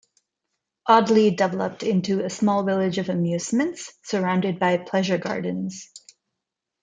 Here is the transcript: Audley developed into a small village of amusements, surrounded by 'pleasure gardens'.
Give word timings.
Audley 0.89 1.29
developed 1.29 1.83
into 1.83 2.25
a 2.25 2.29
small 2.31 2.63
village 2.63 2.97
of 2.97 3.07
amusements, 3.09 3.93
surrounded 4.01 4.57
by 4.57 4.75
'pleasure 4.75 5.19
gardens'. 5.19 5.91